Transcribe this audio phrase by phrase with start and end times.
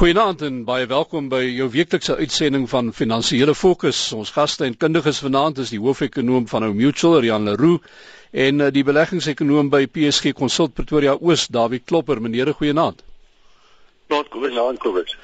[0.00, 3.98] Goeienaand en baie welkom by jou weeklikse uitsending van Finansiële Fokus.
[4.16, 7.84] Ons gaste en kundiges vanaand is die hoofekonoom van Nou Mutual, Rian Leroux,
[8.32, 12.16] en eh, die beleggingsekonoom by PSG Consult Pretoria Oos, Dawie Klopper.
[12.16, 13.04] Meneere, goeienaand.
[14.08, 15.18] Goeienaand, Kobus.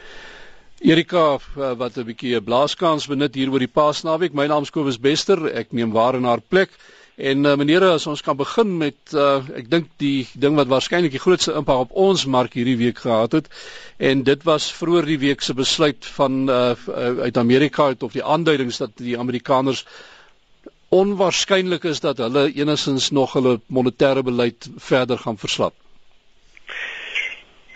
[0.84, 4.34] Erika eh, wat 'n bietjie 'n blaaskans benut hier oor die Paasnaweek.
[4.34, 5.46] My naam is Kobus Bester.
[5.56, 6.68] Ek neem waar in haar plek.
[7.16, 11.14] En uh, meneere, as ons kan begin met uh, ek dink die ding wat waarskynlik
[11.14, 13.48] die grootste impak op ons mark hierdie week gehad het
[13.96, 16.74] en dit was vroeër die week se besluit van uh,
[17.24, 19.86] uit Amerika uit of die aanduidings dat die Amerikaners
[20.92, 25.74] onwaarskynlik is dat hulle enigins nog hulle monetêre beleid verder gaan verslap.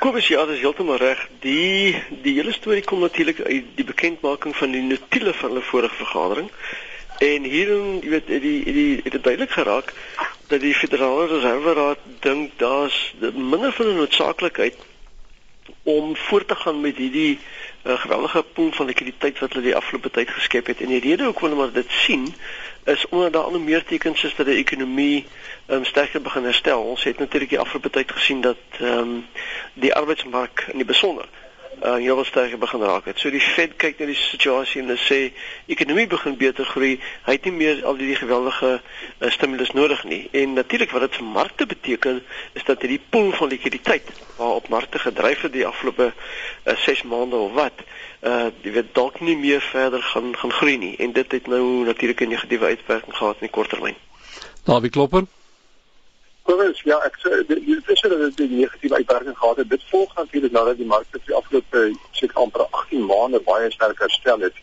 [0.00, 1.24] Kobus ja, dis heeltemal reg.
[1.40, 5.96] Die die hele storie kom natuurlik uit die bekendmaking van die notule van hulle vorige
[6.04, 6.52] vergadering.
[7.20, 9.90] En hierin, jy weet, die die het dit duidelik geraak
[10.48, 14.78] dat die Federale Reserveraad dink daar's minder van 'n noodsaaklikheid
[15.82, 17.38] om voort te gaan met hierdie
[17.84, 20.80] uh, geweldige pool van likwiditeit wat hulle die afgelope tyd geskep het.
[20.80, 22.34] En die rede hoekom hulle maar dit sien
[22.84, 25.26] is omdat daar al meer tekens is dat die ekonomie
[25.68, 26.82] um, sterker begin herstel.
[26.82, 29.26] Ons het natuurlik die afgelope tyd gesien dat ehm um,
[29.74, 31.28] die arbeidsmark in die besonder
[31.84, 33.18] uh heel wat sterker begin raak het.
[33.18, 35.32] So die Fed kyk na die situasie en hulle sê
[35.66, 36.98] ekonomie begin beter groei.
[37.24, 40.28] Hy het nie meer al die geweldige uh, stimulus nodig nie.
[40.32, 42.20] En natuurlik wat dit vir markte beteken
[42.52, 46.12] is dat hierdie pool van likwiditeit waarop markte gedryf het die afgelope
[46.64, 47.84] 6 uh, maande of wat
[48.20, 51.84] uh jy weet dalk nie meer verder gaan gaan groei nie en dit het nou
[51.88, 53.96] natuurlik 'n negatiewe uitwerking gehad in die korttermyn.
[54.64, 55.24] Dawie Klopper
[56.50, 59.68] Kobus, ja, ek sê die dis dat dit 'n negatiewe uitwerking gehad het.
[59.70, 63.98] Dit volg natuurlik nadat die markte vir die afgelope seker amper 18 maande baie sterk
[63.98, 64.56] herstel het.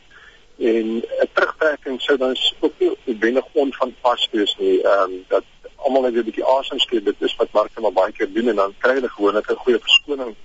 [0.60, 4.82] En 'n terugtrekking sou dan ook nie noodwendig onvanpas wees nie.
[4.84, 5.44] Ehm um, dat
[5.76, 8.56] almal net 'n bietjie asem skep, dit is wat markte maar baie keer doen en
[8.56, 10.36] dan kry hulle gewoonlik 'n goeie verskoning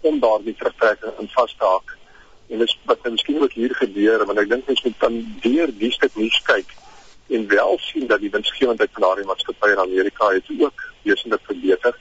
[0.00, 1.96] om daardie terugtrekking in vas te haak.
[2.48, 5.68] En dis wat nou miskien ook hier gebeur, want ek dink mens moet dan deur
[5.78, 6.72] die stuk nuus kyk
[7.28, 11.98] en wel sien dat die winsgewendheid van daardie maatskappye in Amerika het ook wesentlik verbeter.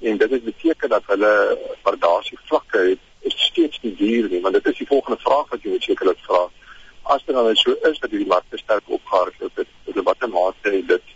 [0.00, 4.66] En dit beteken dat hulle waardasie vlakke het is steeds nie duur nie want dit
[4.72, 6.42] is die volgende vraag wat jy moet sekerlik vra.
[7.14, 10.70] As dit dan so is dat die markte sterk opgehardloop het het wat 'n mate
[10.76, 11.06] het dit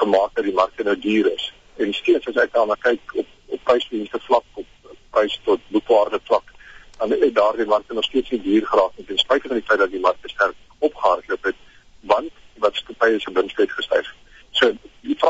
[0.00, 1.52] gemaak dat die markte nou duur is?
[1.76, 4.66] En steeds as ek daarna kyk op op prysdienste vlak op
[5.10, 6.50] prys tot boekwaarde vlak
[6.98, 9.78] dan is daardie markte nog steeds nie duur geraak nie ten spyte van die feit
[9.78, 11.56] dat die markte sterk opgehardloop het
[12.00, 12.32] want
[12.64, 14.14] wat skappye se winste het gestyg.
[14.50, 14.72] So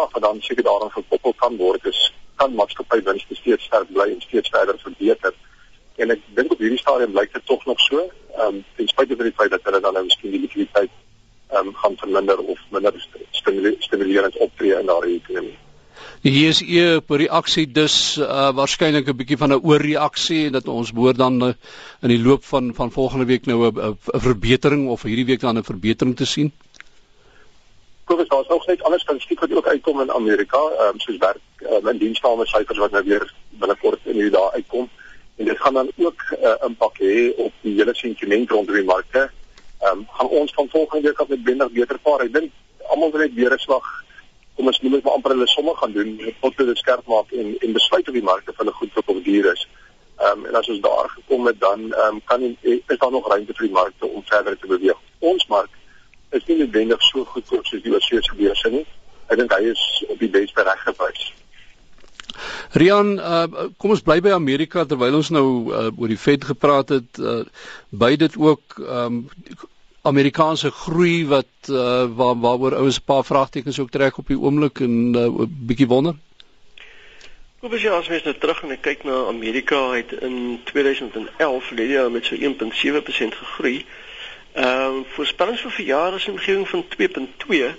[0.01, 4.09] vraag wat dan seker daaraan gekoppel kan word is kan maatskappy winste steeds sterk bly
[4.11, 5.35] en steeds verder verbeter?
[6.01, 8.07] En ek dink op hierdie stadium lyk dit tog nog so.
[8.37, 10.93] Ehm um, ten spyte van die feit dat hulle dan nou miskien die likwiditeit
[11.51, 12.97] ehm um, gaan verminder of minder
[13.33, 15.59] stimulerend optree in daardie ekonomie.
[16.25, 21.21] Die JSE per reaksie dus uh, waarskynlik 'n bietjie van 'n oorreaksie dat ons behoort
[21.21, 21.53] dan uh,
[22.01, 25.71] in die loop van van volgende week nou 'n verbetering of hierdie week dan 'n
[25.73, 26.53] verbetering te sien.
[28.11, 31.17] Kobus, daar is ook net ander statistiek wat ook uitkom in Amerika, ehm um, soos
[31.17, 34.89] werk um, in diensname syfers wat nou weer binnekort in hierdie dae uitkom.
[35.37, 38.85] En dit gaan dan ook 'n uh, impak hê op die hele sentiment rondom die
[38.85, 39.31] markte.
[39.81, 42.21] Ehm um, gaan ons van volgende week af met beter beter vaar.
[42.21, 42.51] Ek dink
[42.89, 43.87] almal wil net weer 'n slag
[44.57, 47.57] kom ons noem dit maar amper hulle somme gaan doen tot dit skerp maak en
[47.59, 49.69] en besluit of die markte vir hulle goed of duur is.
[50.19, 53.29] Ehm um, en as ons daar gekom het dan ehm um, kan is daar nog
[53.29, 54.99] ruimte vir die markte om verder te beweeg.
[55.19, 55.71] Ons mark
[56.31, 58.87] is nie noodwendig so goedkoop soos die oorsese beurse nie.
[59.31, 61.29] Ek dink hy is op die beste reg geprys.
[62.79, 66.95] Rian, uh, kom ons bly by Amerika terwyl ons nou uh, oor die Fed gepraat
[66.95, 67.43] het, uh,
[67.91, 69.25] by dit ook um,
[70.07, 74.81] Amerikaanse groei wat uh, waar waaroor ouens 'n paar vraagtekens ook trek op die oomblik
[74.81, 76.15] en 'n uh, bietjie wonder.
[77.61, 81.91] Hoe bes jy as mens nou terug en kyk na Amerika het in 2011 lê
[81.91, 83.85] jy met so 1.7% gegroei.
[84.53, 87.75] Ehm uh, voorspellings vir verjaar is 'n omgewing van 2.2.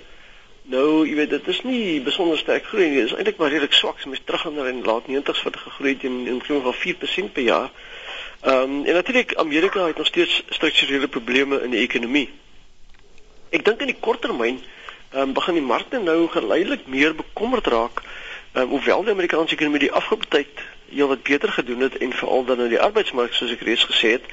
[0.62, 2.96] Nou, jy weet, dit is nie besonder sterk groei nie.
[2.96, 5.92] Dit is eintlik maar redelik swak as mens teruggaan na die laat 90's wat gegroei
[5.92, 7.70] het in 'n omgewing van 4% per jaar.
[8.40, 12.30] Ehm um, en natuurlik Amerika het nog steeds strukturele probleme in die ekonomie.
[13.50, 14.60] Ek dink in die kort termyn
[15.10, 18.02] ehm um, begin die markte nou geleidelik meer bekommerd raak.
[18.52, 20.48] Ehm um, hoewel die Amerikaanse ekonomie die afgelope tyd
[20.94, 24.24] heelwat beter gedoen het en veral dan in die arbeidsmark soos ek reeds gesê het,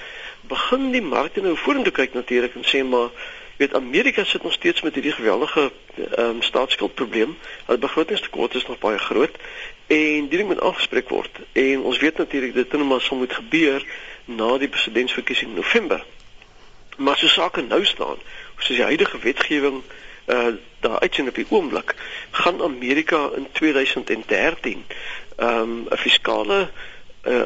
[0.41, 3.09] begin die markte nou vorentoe kyk natuurlik en sê maar
[3.59, 7.37] weet Amerika sit nog steeds met hierdie geweldige ehm um, staatsskuldprobleem.
[7.65, 9.35] Hulle begrotingstekort is nog baie groot
[9.87, 11.39] en dit moet aangespreek word.
[11.51, 13.85] En ons weet natuurlik dit net maar sal moet gebeur
[14.25, 16.05] na die presidentsverkiesing in November.
[16.97, 18.15] Maar so sake nou staan,
[18.57, 19.83] soos die huidige wetgewing
[20.27, 20.47] uh
[20.79, 21.95] daar uitsien op die oomblik,
[22.31, 24.85] gaan Amerika in 2013
[25.39, 26.69] ehm um, 'n fiskale
[27.23, 27.43] uh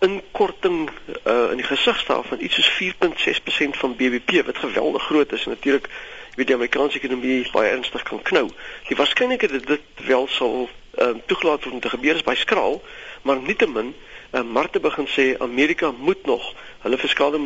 [0.00, 0.90] inkorting
[1.26, 5.44] uh, in die gesig staan van iets soos 4.6% van BBP wat geweldig groot is
[5.44, 5.88] en natuurlik
[6.34, 8.46] weet die Amerikaanse ekonomie baie ernstig kan knou.
[8.88, 12.80] Die waarskynlikheid dat dit wel sal uh, toegelaat word om te gebeur is baie skraal,
[13.22, 13.92] maar nietemin
[14.32, 17.38] uh, Marte begin sê Amerika moet nog hulle fiskale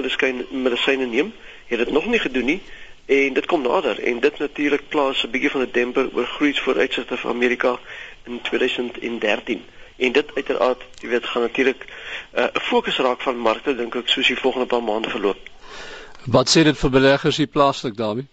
[0.50, 1.34] medisyne neem.
[1.66, 2.62] Het dit nog nie gedoen nie
[3.06, 6.54] en dit kom nader en dit natuurlik plaas 'n bietjie van 'n demper oor groei
[6.54, 7.78] vooruitsigte vir Amerika
[8.24, 9.64] in 2013
[9.96, 13.94] en dit uiteraard jy weet gaan natuurlik uh, 'n uh, fokus raak van markte dink
[13.94, 15.38] ek soos die volgende paar maande verloop.
[16.24, 18.26] Wat sê dit vir beleggers hier plaaslik daarmee?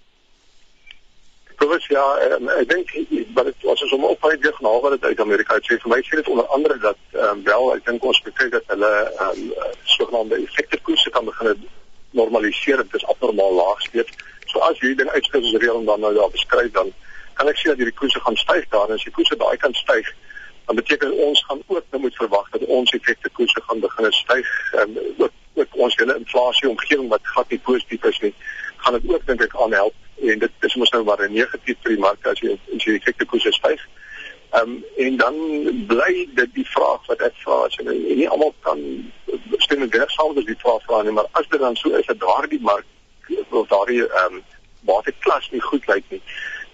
[1.56, 2.90] Provins ja, um, ek dink
[3.34, 5.78] wat dit was is om op baie deur genaal wat dit uit Amerika uit sê
[5.84, 8.92] vir my sê dit onder andere dat um, wel ek dink ons bekyk dat hulle
[9.28, 9.54] um,
[9.84, 11.68] sogenaamde effektekoerse kan begin
[12.12, 14.12] normaliseer dit is abnormaal laag steeds.
[14.52, 16.92] So as jy dit uitskryf as reël en dan nou daar beskryf dan
[17.42, 18.90] kan ek sê dat hierdie koerse gaan styg daar?
[18.90, 20.10] En as die koerse daai kan styg
[20.66, 24.50] dan beteken ons gaan ook nou moet verwag dat ons effekte koerse gaan begin styg.
[24.82, 28.34] En ook ook ons hele inflasie omgewing wat glad nie positief is nie
[28.84, 29.98] gaan dit ook dink ek aanhelp.
[30.22, 32.96] En dit is mos nou maar 'n negatief vir die mark as jy as jy
[33.00, 33.82] effekte koerse styg.
[34.52, 35.36] Ehm um, en dan
[35.88, 37.84] bly dit die vraag wat ek vra as jy
[38.22, 38.80] nie almal kan
[39.58, 42.06] stem en werk saam met die vraag vra nie maar as dit dan so is
[42.06, 42.86] dat daardie mark
[43.50, 44.44] of daardie ehm um,
[44.82, 46.22] waterklas nie goed lyk nie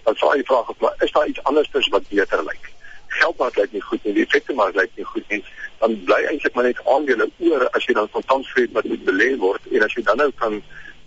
[0.08, 2.72] dan vra jy vraag of maar is daar iets anders wat beter lyk?
[3.08, 5.40] geldmark lyk nie goed nie, die effekte mark lyk nie goed nie,
[5.80, 9.72] dan bly eintlik maar net aandele oor as jy dan kontantvreet wat moet belê word
[9.72, 10.60] en as jy dan nou kan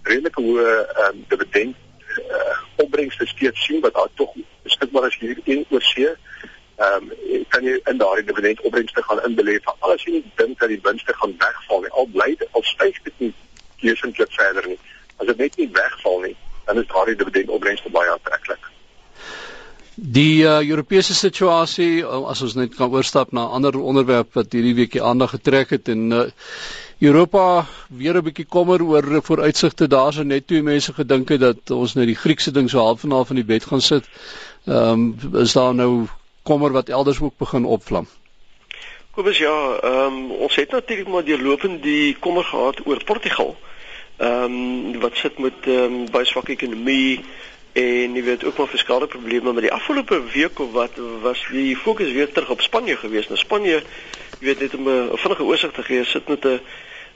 [0.09, 1.75] redelike hoë ehm um, dividend
[2.17, 4.33] uh, opbrengste steeds sien wat daar tog
[4.65, 6.13] beskikbaar is hier in oorsee.
[6.81, 10.73] Ehm um, kan jy in daardie dividend opbrengste gaan inbelê vir alles jy dink dat
[10.73, 11.93] die winste gaan wegval nie.
[12.01, 13.33] Al bly dit al styg dit nie
[13.85, 14.79] wesentlik verder nie.
[15.17, 18.70] As dit net nie wegval nie, dan is daardie dividend opbrengste baie aantreklik.
[19.95, 24.93] Die uh, Europese situasie as ons net kan oorstap na ander onderwerp wat hierdie week
[24.95, 26.21] die aandag getrek het en uh,
[27.01, 31.71] Europa weer 'n bietjie kommer oor vooruitsigte daar's en net toe mense gedink het dat
[31.71, 34.07] ons net die Griekse ding so half en half in die bed gaan sit.
[34.65, 36.07] Ehm um, is daar nou
[36.43, 38.07] kommer wat elders ook begin opvlam.
[39.11, 43.57] Kobus ja, ehm um, ons het natuurlik maar deurlopend die kommer gehad oor Portugal.
[44.17, 47.25] Ehm um, wat sit met ehm um, baie swak ekonomie
[47.73, 51.75] en jy weet ook maar verskeie probleme maar die afgelope week of wat was die
[51.75, 53.27] fokus weer terug op Spanje gewees.
[53.27, 53.83] Nou Spanje,
[54.39, 56.59] jy weet net om 'n vinnige oorsig te gee, sit met 'n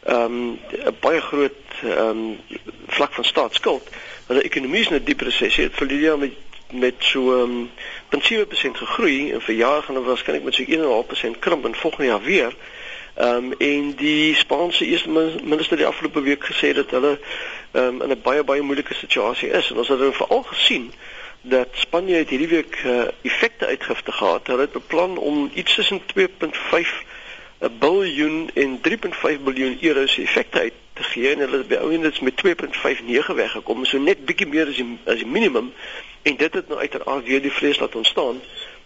[0.03, 2.39] ehm um, 'n baie groot ehm um,
[2.87, 3.89] vlak van staatsskuld.
[4.27, 5.63] Hulle ekonomie is in 'n diep resessie.
[5.63, 6.33] Het verlede jaar met
[6.71, 7.69] met so ehm
[8.11, 12.05] um, 7% gegroei en vir jaar gaan hulle waarskynlik met so 1.5% krimp en volgende
[12.07, 12.55] jaar weer.
[13.15, 15.09] Ehm um, en die Spaanse eerste
[15.43, 17.19] minister die afgelope week gesê dat hulle
[17.71, 19.69] ehm um, in 'n baie baie moeilike situasie is.
[19.69, 20.91] En ons het veral gesien
[21.41, 24.47] dat Spanje het hierdie week uh, effekte uitgifte gehad.
[24.47, 27.05] Hulle het beplan om iets tussen 2.5
[27.79, 31.29] biljoen en 3.5 biljoen euro se effekte uit te gee.
[31.29, 35.23] En hulle het by ouens met 2.59 weggekom, so net bietjie meer as die as
[35.23, 35.73] die minimum.
[36.21, 38.41] En dit het nou uiteraard weer die vrees laat ontstaan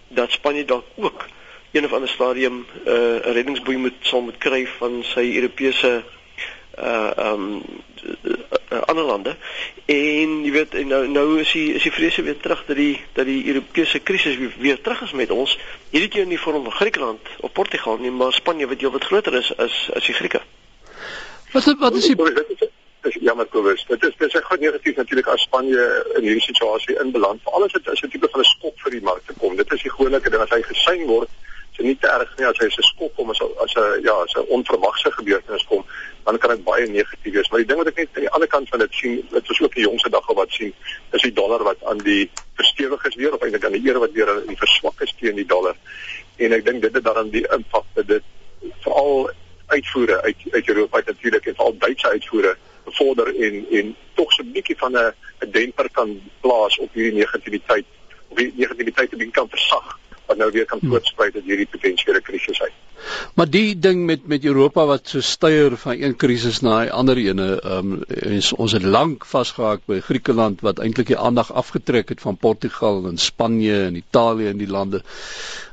[0.08, 1.26] dat Spanje dalk ook
[1.72, 6.04] een of ander stadium uh, 'n uh, reddingsboei moet sal moet kry van sy Europese
[6.80, 7.64] uh um
[8.72, 9.36] uh, ander lande
[9.86, 13.26] en jy weet nou nou is die is die vrese weer terug dat die dat
[13.26, 15.58] die Europese krisis weer, weer terug is met ons
[15.90, 19.04] hierdie keer in die vorm van Griekeland of Portugal nie maar Spanje wat heel wat
[19.04, 20.42] groter is as as die Grieke.
[21.52, 22.16] Wat wat is die
[23.02, 23.86] dis jammer Kobus.
[23.88, 27.42] Dit is dis 'n groot negatief natuurlik as Spanje in hierdie situasie inbeland.
[27.44, 29.56] Veral as dit as 'n tipe van 'n skok vir die mark te kom.
[29.56, 31.30] Dit is die gewone ding as hy gesien word
[31.80, 34.36] se nie te erg nie as hy se skop kom as as 'n ja, as
[34.36, 35.86] 'n onverwagse gebeurtenis kom,
[36.26, 37.50] dan kan dit baie negatief wees.
[37.50, 39.62] Maar die ding wat ek net aan die ander kant van dit sien, dit was
[39.62, 40.74] ook die jongste dag wat sien,
[41.12, 44.12] is die dollar wat aan die verstewig is weer of eintlik aan die eer wat
[44.12, 45.76] weer in verswak is teen die dollar.
[46.38, 48.24] En ek dink dit het dan die impak dat dit
[48.84, 49.32] veral
[49.68, 54.44] uitvoere uit uit Europa uit natuurlik en veral Duitse uitvoere bevorder en en tog so
[54.44, 57.86] 'n bietjie van 'n 'n demper kan plaas op hierdie negativiteit
[58.28, 62.22] of die negativiteit 'n bietjie kan versag wat nou weer kan voortspruit uit hierdie potensiële
[62.22, 62.76] krisis uit.
[63.40, 67.18] Maar die ding met met Europa wat so styer van een krisis na 'n ander
[67.18, 68.04] ene, ehm um,
[68.36, 73.08] ons ons het lank vasgehaak by Griekeland wat eintlik die aandag afgetrek het van Portugal
[73.08, 75.04] en Spanje en Italië en die lande.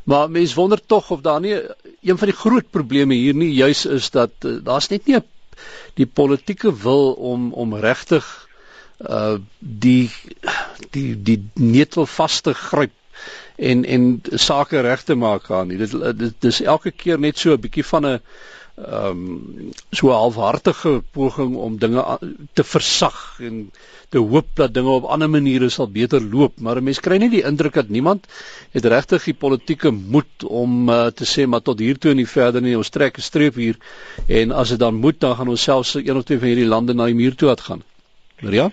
[0.04, 1.54] Maar mense wonder tog of daar nie
[2.02, 5.22] een van die groot probleme hier nie juis is dat uh, daar's net nie
[5.94, 8.48] die politieke wil om om regtig
[8.98, 10.10] uh die
[10.90, 12.92] die die netel vas te gryp
[13.56, 15.78] en en sake reg te maak gaan nie.
[15.78, 18.20] Dit dit is elke keer net so 'n bietjie van 'n
[18.76, 22.18] ehm um, so halfhartige poging om dinge
[22.52, 23.70] te versag en
[24.08, 27.30] te hoop dat dinge op ander maniere sal beter loop, maar 'n mens kry nie
[27.30, 28.26] die indruk dat niemand
[28.70, 32.28] het regtig die politieke moed om uh, te sê maar tot hier toe en nie
[32.28, 33.76] verder nie, ons trek 'n streep hier
[34.28, 36.94] en as dit dan moet dan gaan ons selfs een of twee van hierdie lande
[36.94, 37.82] na die muur toe gaan.
[38.40, 38.70] Maria?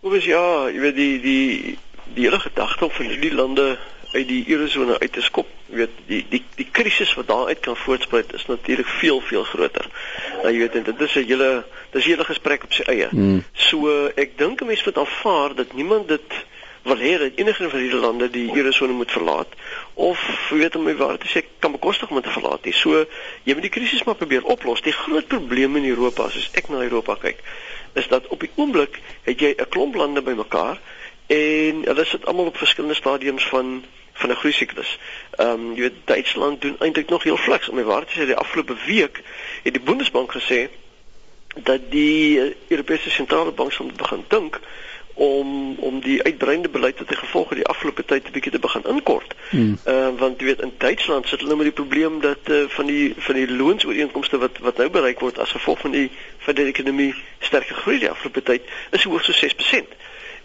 [0.00, 1.78] Hoe is ja, jy weet die die
[2.14, 3.78] die hele gedagte om van hierdie lande
[4.12, 5.48] uit die eurozone uit te skop.
[5.66, 9.88] Weet die die die krisis wat daaruit kan voortspruit is natuurlik veel veel groter.
[10.42, 13.08] Nou jy weet dit is 'n hele dis 'n hele gesprek op sy eie.
[13.10, 13.44] Mm.
[13.52, 16.44] So ek dink 'n mens moet aanvaar dat niemand dit
[16.82, 19.48] wil hê dat enige van hierdie lande die eurozone moet verlaat
[19.94, 22.64] of weet om my waar te sê kan bekostig om te verlaat.
[22.64, 22.74] Nie.
[22.74, 23.06] So
[23.42, 24.82] jy moet die krisis maar probeer oplos.
[24.82, 27.38] Die groot probleem in Europa as ek na Europa kyk
[27.92, 30.80] is dat op die oomblik het jy 'n klomp lande bymekaar
[31.32, 34.98] en hulle sit almal op verskillende stadiums van van 'n groei siklus.
[35.30, 37.68] Ehm um, jy weet Duitsland doen eintlik nog heel fliks.
[37.68, 39.22] Om my waar te sê die afgelope week
[39.62, 40.68] het die Bundesbank gesê
[41.54, 44.60] dat die eh, Europese sentrale bank sal begin dink
[45.14, 48.58] om om die uitbreidende beleid wat hy gevolg het die afgelope tyd 'n bietjie te
[48.58, 49.34] begin inkort.
[49.50, 49.78] Hmm.
[49.84, 52.86] Ehm uh, want jy weet in Duitsland sit hulle met die probleem dat uh, van
[52.86, 56.64] die van die loonsooreenkomste wat wat nou bereik word as gevolg van die van die
[56.64, 60.01] ekonomie sterker groei die afgelope tyd is hoog so 6%.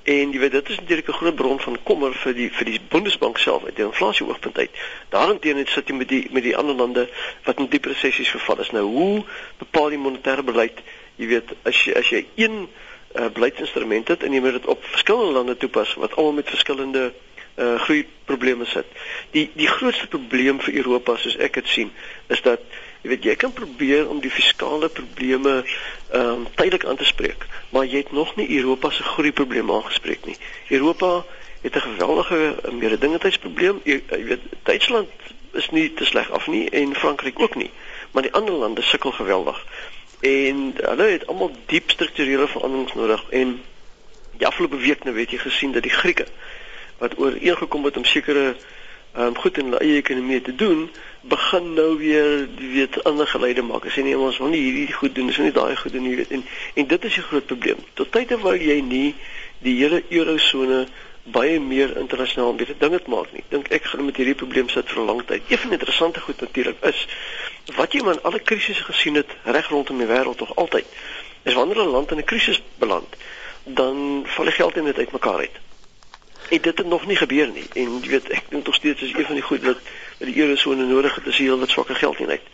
[0.08, 2.80] En jy weet dit is natuurlik 'n groot bron van kommer vir die vir die
[2.90, 4.72] Bundesbank self uit die inflasie hoogtepunt uit.
[5.10, 7.10] Daarenteen het sit jy met die met die ander lande
[7.44, 8.72] wat in diep resessies verval is.
[8.72, 9.26] Nou hoe
[9.58, 10.80] bepaal die monetêre beleid?
[11.16, 12.70] Jy weet as jy as jy een
[13.16, 17.14] uh, beleidsinstrument het en jy moet dit op verskillende lande toepas wat almal met verskillende
[17.56, 18.86] uh, groei probleme sit.
[19.32, 21.92] Die die grootste probleem vir Europa soos ek dit sien
[22.28, 22.60] is dat
[23.02, 25.64] Jy weet jy kan probeer om die fiskale probleme
[26.12, 29.74] ehm um, tydelik aan te spreek, maar jy het nog nie Europa se groei probleme
[29.74, 30.38] aangespreek nie.
[30.70, 31.26] Europa
[31.62, 33.82] het 'n geweldige mededingendheidsprobleem.
[33.84, 35.10] Jy, jy weet Duitsland
[35.52, 37.72] is nie te sleg af nie en Frankryk ook nie,
[38.12, 39.66] maar die ander lande sukkel geweldig.
[40.20, 43.62] En hulle het almal diep strukturele veranderings nodig en
[44.38, 46.26] die afgelope week nou weet jy gesien dat die Grieke
[46.98, 48.56] wat ooreengekom het om sekere
[49.18, 50.90] um, goed in hulle eie ekonomie te doen,
[51.22, 53.86] begin nou weer weet ander geleide maak.
[53.86, 56.26] As jy nie ons wil nie hierdie goed doen, is nie daai goed doen nie
[56.30, 57.84] en en dit is 'n groot probleem.
[57.94, 59.16] Tot tyd terwyl jy nie
[59.66, 60.88] die hele eurozone
[61.24, 63.44] baie meer internasionaal met dit dinge maak nie.
[63.50, 65.42] Dink ek gaan met hierdie probleem sit vir 'n lang tyd.
[65.48, 67.08] Een van die interessante goed natuurlik is
[67.76, 70.86] wat jy in alle krisisse gesien het reg rondom die wêreld tog altyd.
[71.44, 73.16] Is wanneer 'n land in 'n krisis beland,
[73.64, 75.66] dan val die geld net uitmekaar uit
[76.50, 79.26] het dit nog nie gebeur nie en jy weet ek dink tog steeds is een
[79.26, 79.80] van die goed wat
[80.20, 82.52] wat die eurozone nodig het is heel wat swakke geld in uit.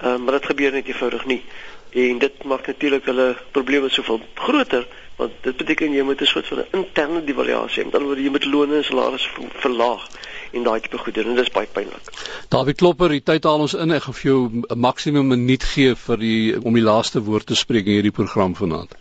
[0.00, 1.42] Ehm um, maar dit gebeur net eenvoudig nie
[1.90, 4.86] en dit maak natuurlik hulle probleme soveel groter
[5.20, 8.30] want dit beteken jy moet 'n soort van 'n interne devaluasie, met ander woorde jy
[8.30, 9.28] moet lone en salarisse
[9.64, 10.08] verlaag
[10.52, 12.04] en daai tipe goedere en dit is baie pynlik.
[12.48, 13.92] Dawie Klopper, die tyd haal ons in.
[13.92, 17.54] Ek gaan vir jou 'n maksimum minuut gee vir die om die laaste woord te
[17.54, 18.94] spreek in hierdie program vanaand.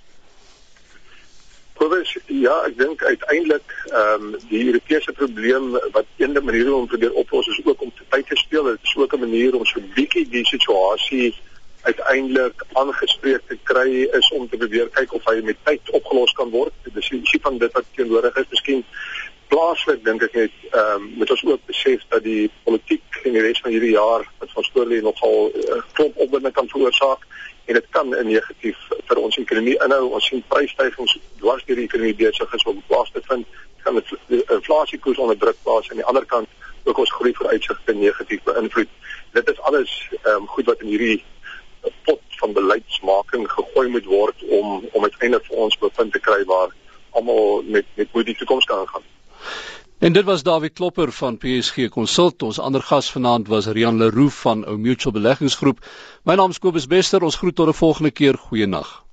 [1.74, 6.74] Kobus, ja, ek dink uiteindelik ehm um, die Europese probleem wat een van die maniere
[6.76, 8.64] om probeer oplos is ook om te tyd te speel.
[8.64, 11.36] Dit is ook 'n manier om so 'n bietjie die situasie
[11.82, 16.50] uiteindelik aangespreek te kry is om te probeer kyk of hy met tyd opgelos kan
[16.50, 16.74] word.
[16.84, 18.50] Dit is ietsie van dit wat teenwoordig is.
[18.50, 18.84] Miskien
[19.48, 23.42] plaaslik dink ek net ehm um, moet ons ook besef dat die politiek in die
[23.42, 27.26] res van hierdie jaar wat van skool nogal uh, klop opwinding kan veroorsaak
[27.70, 30.06] en dit kan negatief vir ons ekonomie inhou.
[30.18, 33.46] Ons sien prysstygings dwars deur die ekonomie besig is om plaas te vind.
[33.76, 34.00] Dit kan
[34.32, 36.50] die inflasiekoers onder druk plaas aan die ander kant
[36.90, 38.90] ook ons groei vooruitsigte negatief beïnvloed.
[39.38, 41.20] Dit is alles ehm um, goed wat in hierdie
[42.08, 46.74] pot van beleidsmaking gegooi moet word om om uiteindelik vir ons bevind te kry waar
[47.10, 49.06] almal met met hoe die toekoms kan gaan.
[50.00, 52.42] En dit was David Klopper van PSG Consult.
[52.42, 55.84] Ons ander gas vanaand was Rian Leroux van Ou Mutual Beleggingsgroep.
[56.24, 57.24] My naam is Kobus Bester.
[57.24, 58.38] Ons groet tot 'n volgende keer.
[58.38, 59.09] Goeienaand.